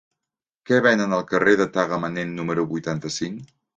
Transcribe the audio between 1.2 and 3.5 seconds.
carrer de Tagamanent número vuitanta-cinc?